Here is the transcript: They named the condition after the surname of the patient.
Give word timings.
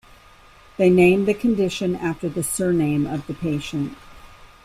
They 0.77 0.89
named 0.89 1.27
the 1.27 1.33
condition 1.35 1.95
after 1.95 2.27
the 2.27 2.41
surname 2.41 3.05
of 3.05 3.27
the 3.27 3.35
patient. 3.35 3.95